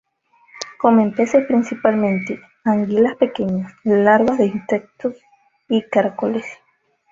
Comen 0.79 1.13
peces 1.13 1.45
principalmente, 1.45 2.41
anguilas 2.63 3.17
pequeñas, 3.17 3.71
larvas 3.83 4.39
de 4.39 4.47
insectos, 4.47 5.15
y 5.69 5.83
caracoles. 5.83 6.47